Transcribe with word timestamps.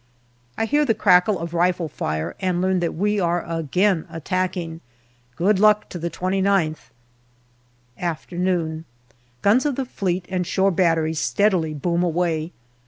I 0.57 0.65
hear 0.65 0.83
the 0.83 0.95
crackle 0.95 1.37
oi 1.37 1.45
rifle 1.45 1.87
fire 1.87 2.35
and 2.39 2.59
learn 2.59 2.79
that 2.79 2.95
we 2.95 3.19
are 3.19 3.45
again 3.45 4.07
attacking. 4.09 4.81
Good 5.35 5.59
luck 5.59 5.89
to 5.89 5.99
the 5.99 6.09
2Qth! 6.09 6.31
MAY 6.31 6.37
69 6.41 6.75
Afternoon. 7.99 8.85
Guns 9.43 9.63
of 9.67 9.75
the 9.75 9.85
Fleet 9.85 10.25
and 10.27 10.47
shore 10.47 10.71
batteries 10.71 11.19
steadily 11.19 11.75
boom 11.75 12.01
away. 12.01 12.51